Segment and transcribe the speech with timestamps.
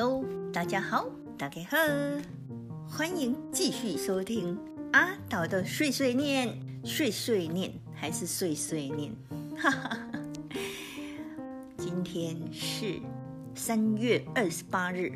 [0.00, 1.76] Hello，大家好，大家好，
[2.88, 4.56] 欢迎继续收听
[4.92, 9.12] 阿岛的碎碎念，碎碎念还是碎碎念，
[9.56, 10.08] 哈哈哈。
[11.76, 13.00] 今天是
[13.56, 15.10] 三月二十八日，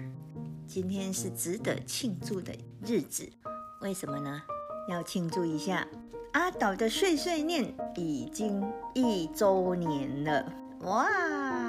[0.67, 2.53] 今天是值得庆祝的
[2.85, 3.31] 日子，
[3.83, 4.43] 为什么呢？
[4.89, 5.87] 要庆祝一下
[6.33, 8.61] 阿岛的碎碎念已经
[8.95, 11.62] 一周年了，哇！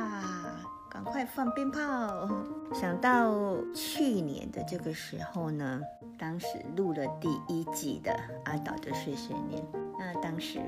[1.13, 2.27] 快放鞭炮！
[2.73, 5.79] 想到去年的这个时候呢，
[6.17, 8.11] 当时录了第一集的
[8.45, 9.63] 阿岛的碎碎念。
[9.99, 10.59] 那当时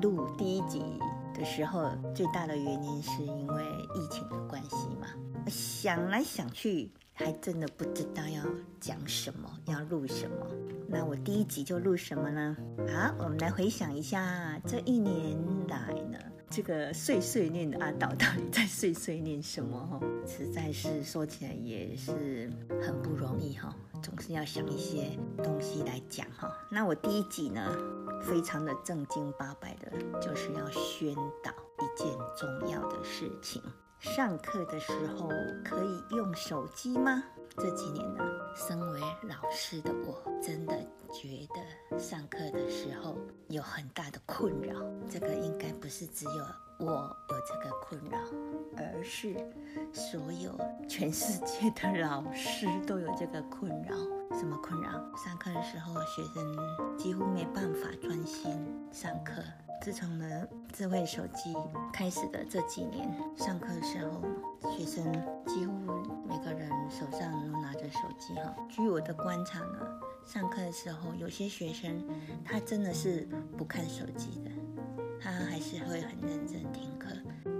[0.00, 0.98] 录第一集
[1.34, 3.62] 的时候，最大的原因是因为
[3.94, 5.08] 疫情的关系嘛。
[5.48, 8.42] 想来想去，还真的不知道要
[8.80, 10.46] 讲什么，要录什么。
[10.88, 12.56] 那我第一集就录什么呢？
[12.88, 15.36] 好，我们来回想一下这一年
[15.68, 16.18] 来呢。
[16.54, 19.78] 这个碎碎念的阿岛到底在碎碎念什么？
[19.86, 26.52] 哈，实在是说起来也是很不容易哈，总是要想一些东西来讲哈。
[26.70, 27.74] 那我第一集呢，
[28.22, 31.50] 非常的正经八百的，就是要宣导
[31.80, 33.62] 一件重要的事情：
[33.98, 35.30] 上课的时候
[35.64, 37.24] 可以用手机吗？
[37.56, 38.22] 这几年呢，
[38.54, 40.76] 身为老师的我，真的
[41.12, 43.16] 觉得上课的时候
[43.48, 44.74] 有很大的困扰。
[45.08, 46.46] 这个应该不是只有
[46.78, 48.18] 我有这个困扰，
[48.76, 49.34] 而是
[49.92, 53.96] 所有全世界的老师都有这个困扰。
[54.36, 54.90] 什么困扰？
[55.16, 59.42] 上课的时候，学生几乎没办法专心上课。
[59.82, 61.52] 自从呢智慧手机
[61.92, 64.22] 开始的这几年，上课的时候，
[64.70, 65.04] 学生
[65.44, 65.72] 几乎
[66.24, 68.54] 每个人手上都拿着手机哈。
[68.68, 72.00] 据我的观察呢，上课的时候，有些学生
[72.44, 74.52] 他真的是不看手机的，
[75.20, 77.08] 他还是会很认真听课。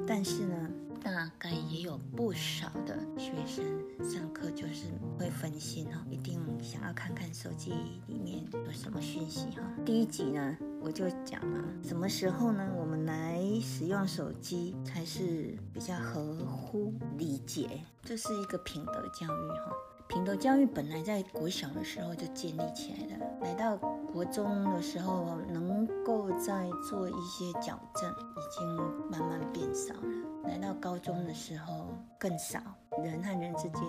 [0.06, 0.70] 但是呢，
[1.02, 3.64] 大概也有不少的学生
[4.08, 4.84] 上课就是
[5.18, 7.72] 会分心哈，一定想要看看手机
[8.06, 9.62] 里面有什么讯息哈。
[9.84, 10.56] 第一集呢。
[10.84, 12.68] 我就讲了，什么时候呢？
[12.76, 19.72] 我们来使用手机才是比较合乎理解，这是一个品德教育哈。
[20.08, 23.76] 品德教育本来在国小的时候就建立起来了，来到
[24.12, 28.76] 国中的时候，能够再做一些矫正，已经
[29.10, 30.48] 慢慢变少了。
[30.48, 32.60] 来到高中的时候更少，
[33.02, 33.82] 人和人之间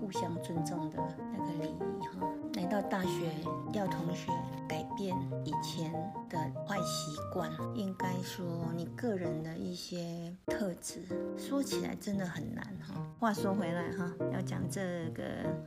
[0.00, 0.96] 互相尊重的
[1.32, 2.26] 那个礼仪哈。
[2.54, 3.32] 来到大学
[3.72, 4.32] 要同学
[4.68, 5.92] 改变以前
[6.28, 8.44] 的坏习惯，应该说
[8.76, 11.02] 你个人的一些特质，
[11.36, 12.94] 说起来真的很难哈。
[13.18, 15.24] 话说回来哈，要讲这个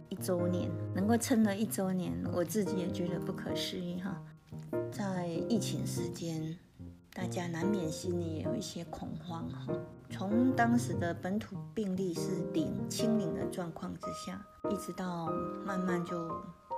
[0.10, 4.22] 一周年，能够撑了一周年，我自己也觉得不可思议哈。
[4.92, 6.58] 在疫情时间。
[7.16, 9.68] 大家难免心里也有一些恐慌哈。
[10.14, 15.26] 从当时的本土病例是零清零的状况之下，一直到
[15.66, 16.30] 慢慢就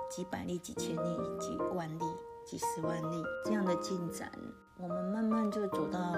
[0.08, 2.02] 几百例、几千例、几万例、
[2.46, 4.32] 几十万例这样的进展，
[4.78, 6.14] 我们慢慢就走到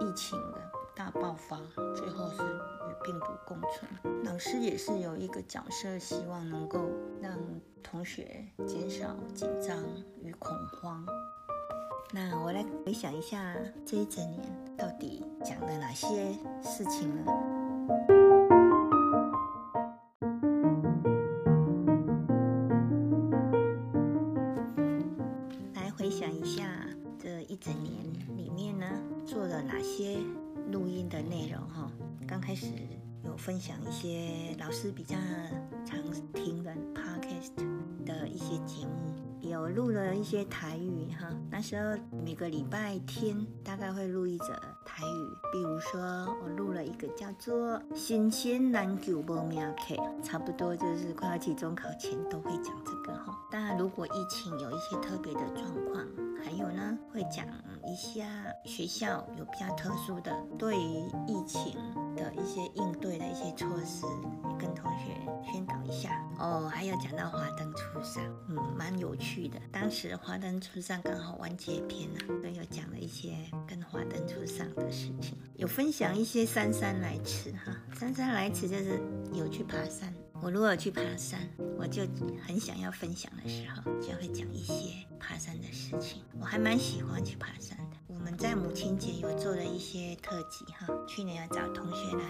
[0.00, 0.62] 疫情的
[0.96, 1.58] 大爆发，
[1.94, 4.24] 最后是与病毒共存。
[4.24, 6.88] 老师也是有一个角色，希望能够
[7.20, 7.38] 让
[7.82, 9.76] 同学减少紧张
[10.22, 11.04] 与恐慌。
[12.14, 13.56] 那我来回想一下
[13.86, 14.42] 这一整年
[14.76, 17.24] 到底讲了哪些事情呢？
[25.74, 26.64] 来回想一下
[27.18, 27.94] 这一整年
[28.36, 28.86] 里面呢，
[29.24, 30.18] 做了哪些
[30.70, 31.90] 录音的内容哈？
[32.28, 32.66] 刚开始
[33.24, 35.16] 有分享一些老师比较
[35.86, 35.98] 常
[36.34, 37.54] 听的 podcast
[38.04, 39.31] 的一些节目。
[39.42, 44.54] 有录了一些台语哈，那时候每个礼拜天大概会录一则
[44.84, 46.00] 台语，比如说
[46.42, 53.36] 我录了一个叫做“新鲜篮球报名课”，差不多就是快要期中考前都会讲这个哈。
[53.50, 56.06] 当然，如果疫情有一些特别的状况，
[56.44, 57.46] 还有呢会讲
[57.86, 58.26] 一下
[58.64, 61.74] 学校有比较特殊的对于疫情
[62.16, 64.04] 的一些应对的一些措施，
[64.48, 65.14] 也跟同学
[65.50, 66.68] 宣导一下哦。
[66.72, 69.48] 还有讲到华灯初上，嗯，蛮有趣。
[69.48, 73.34] 的当时华灯初上刚好完结篇了啊，都有讲了一些
[73.66, 77.76] 跟华灯初上的事情，有分享一些姗姗来迟哈。
[77.94, 79.00] 姗姗来迟就是
[79.32, 80.12] 有去爬山，
[80.42, 81.38] 我如果去爬山，
[81.78, 82.02] 我就
[82.44, 86.20] 很想要分享的时候，就会讲一些爬山的事情。
[86.40, 92.24] 我还蛮喜欢去爬山的，我们在母亲节有做了一些特辑哈，去年要找同学来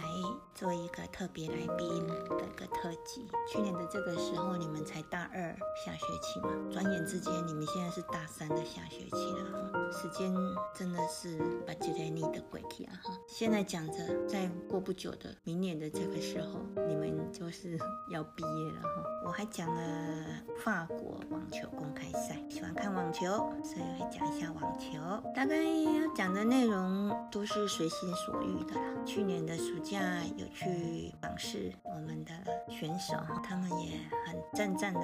[0.55, 2.15] 做一个特别来宾的
[2.47, 3.27] 一个特辑。
[3.51, 10.33] 去年的这个时候，你们才大二下学期嘛，转眼之间你们现在是大三的下学期了，时间
[10.75, 13.13] 真的是把这些你的鬼气啊哈！
[13.27, 17.79] 现在讲着，在过不久的明年的这个时候，你们就是
[18.11, 18.89] 要毕业了哈。
[19.25, 20.27] 我还讲了
[20.65, 24.99] 法国网球公开赛，喜欢看网球，所以会讲一下网球。
[25.35, 28.83] 大概要讲的内容都是随心所欲的啦。
[29.05, 30.01] 去年的暑假
[30.37, 32.33] 有去访视我们的
[32.69, 35.01] 选手，他们也很赞赞的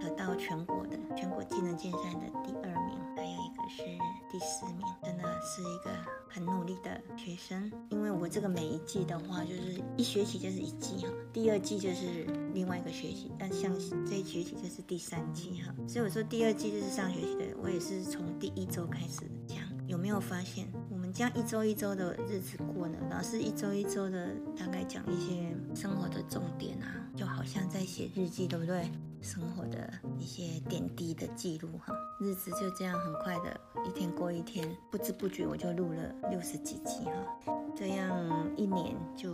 [0.00, 3.82] 得到全国的全国技能竞赛的第二名，还有一个是
[4.30, 5.90] 第四名，真的是一个
[6.28, 7.70] 很努力的学生。
[7.90, 13.50] 因为我这个每一季的话，就是一学期就是一季哈，第二季就是另外一个学期，但。
[13.52, 13.70] 像
[14.04, 19.61] 这一学期就是第三季哈，所以我说第二季就是上学期的，我也是从第一周开始讲。
[19.92, 22.96] 有没有发现我们这样一周一周的日子过呢？
[23.10, 28.90] 老师一周一周的大概讲一些生活的重点啊，就好像在写日记，对不对？
[29.22, 29.88] 生活的
[30.18, 39.32] 一些点滴的记录哈，日子就这样很快的一天过一天，不知不觉我就录了六十几集哈，这样一年就。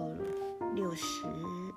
[0.74, 1.24] 六十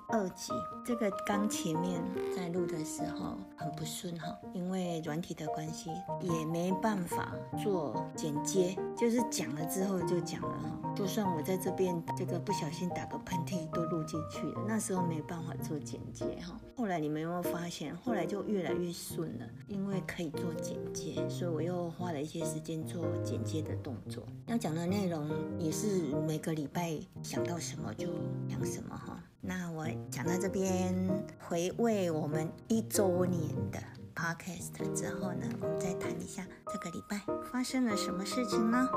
[0.08, 0.52] 二集，
[0.84, 2.00] 这个刚前面
[2.36, 10.92] 在录的时候很不顺哈，因为软体的关系，也没办法做剪接，就是讲了之后就讲了哈。
[10.94, 16.60] 就算我在这边这个不小心打个喷嚏都录进去了，那时候没办法做剪接哈。
[16.76, 24.26] 后来你们有没有发现，后来就越来越顺了，因为可以做剪接，所以我又花了一些时间做剪接的动作。
[24.46, 28.08] 要讲的内容也是每个礼拜想到什么就
[28.48, 29.22] 讲什么哈。
[29.40, 30.94] 那我讲到这边，
[31.38, 33.40] 回味我们一周年
[33.70, 33.78] 的
[34.14, 37.20] podcast 之后呢，我们再谈一下这个礼拜
[37.52, 38.88] 发生了什么事情呢？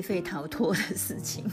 [0.00, 1.44] 狒狒逃脱的事情。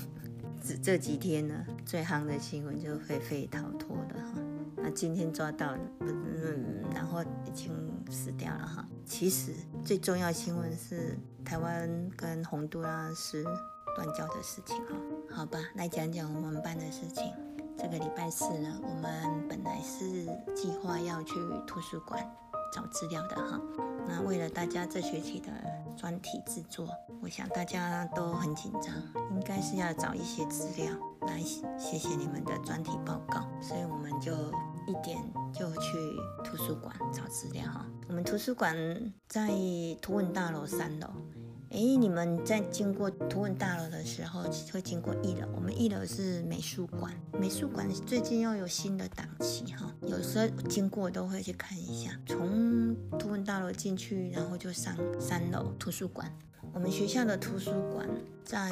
[0.64, 4.34] 这这几天呢，最夯的新闻就是狒狒逃脱的哈。
[4.78, 7.72] 那今天抓到了，嗯，然后已经
[8.10, 8.88] 死掉了哈。
[9.06, 9.52] 其实
[9.84, 13.44] 最重要新闻是台湾跟洪都拉斯
[13.96, 14.96] 断交的事情哈。
[15.30, 17.32] 好吧，来讲讲我们班的事情。
[17.78, 20.26] 这个礼拜四呢，我们本来是
[20.56, 21.34] 计划要去
[21.68, 22.26] 图书馆
[22.74, 23.60] 找资料的哈。
[24.08, 25.52] 那为了大家这学期的
[26.06, 26.88] 专题制作，
[27.20, 28.94] 我想大家都很紧张，
[29.32, 34.32] 应该是要找一些资料来写写你们的专题报告，所以我们就
[34.86, 35.18] 一点
[35.52, 35.98] 就去
[36.44, 37.84] 图书馆找资料哈。
[38.08, 38.78] 我们图书馆
[39.28, 39.50] 在
[40.00, 41.08] 图文大楼三楼。
[41.72, 45.48] 哎，你们在经过图文大楼的时候，会经过一楼。
[45.54, 52.12] 我们一楼是美术馆，美术馆最近又有新的档期哈，有时候经过都会去看一下。
[52.26, 56.32] 从图文大楼进去，然后就上三楼图书馆。
[56.74, 58.08] 我们学校的图书馆
[58.44, 58.70] 在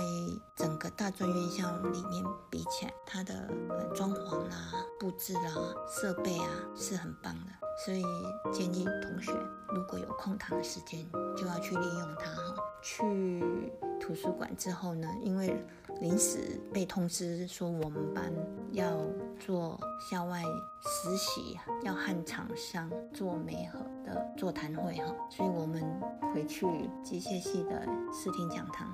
[0.56, 3.50] 整个大专院校里面比起来，它的
[3.96, 5.56] 装潢啦、布置啦、
[5.88, 7.63] 设备啊是很棒的。
[7.78, 8.04] 所以
[8.52, 9.32] 建议同学
[9.70, 11.06] 如果有空堂的时间，
[11.36, 12.56] 就要去利用它哈。
[12.82, 15.64] 去图书馆之后呢，因为
[16.02, 18.32] 临时被通知说我们班
[18.72, 18.92] 要
[19.40, 19.80] 做
[20.12, 20.42] 校外
[20.82, 25.82] 实习，要和厂商做媒合的座谈会哈，所以我们
[26.34, 26.68] 回去
[27.02, 28.94] 机械系的视听讲堂，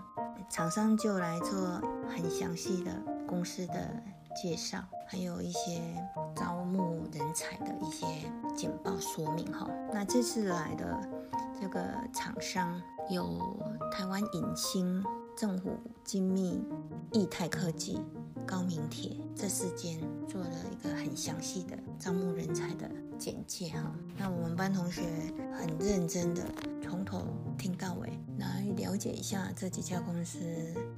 [0.49, 2.91] 厂商就来做很详细的
[3.27, 3.91] 公司的。
[4.35, 5.81] 介绍还有一些
[6.35, 8.05] 招募人才的一些
[8.55, 9.67] 简报说明哈。
[9.91, 11.09] 那这次来的
[11.59, 11.81] 这个
[12.13, 13.39] 厂商有
[13.91, 15.03] 台湾影星、
[15.35, 16.63] 政府精密、
[17.11, 17.99] 易泰科技、
[18.45, 23.91] 高明铁这四间做了一个很详细的招募人才的简介哈。
[24.17, 25.01] 那我们班同学
[25.53, 26.43] 很认真的
[26.83, 27.25] 从头
[27.57, 30.39] 听到尾来了解一下这几家公司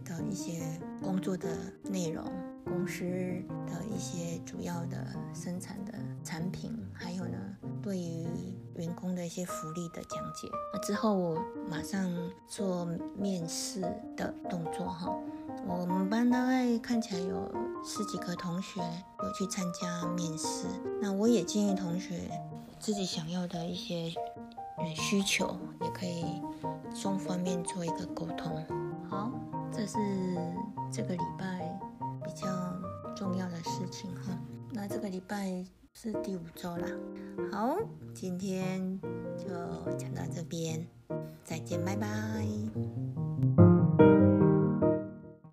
[0.04, 0.62] 的一些
[1.02, 1.50] 工作的
[1.84, 2.51] 内容。
[2.72, 3.04] 公司
[3.68, 5.92] 的一些主要的生产的
[6.24, 7.38] 产品，还有呢，
[7.84, 8.26] 对于
[8.78, 10.48] 员工的一些福利的讲解。
[10.74, 11.38] 那之后我
[11.70, 12.10] 马上
[12.48, 12.88] 做
[13.18, 13.82] 面试
[14.16, 15.14] 的动作哈。
[15.68, 17.52] 我们班大概看起来有
[17.84, 18.80] 十几个同学
[19.22, 20.66] 有去参加面试。
[21.02, 22.32] 那我也建议同学
[22.80, 24.10] 自己想要的一些
[24.96, 26.42] 需求，也可以
[26.96, 28.66] 双方面做一个沟通。
[29.10, 29.30] 好，
[29.74, 29.98] 这是
[30.90, 31.91] 这个礼拜。
[33.92, 34.40] 情哈，
[34.72, 36.88] 那这个礼拜是第五周啦。
[37.52, 37.78] 好，
[38.14, 39.00] 今天
[39.38, 39.48] 就
[39.98, 40.88] 讲到这边，
[41.44, 42.10] 再见，拜拜。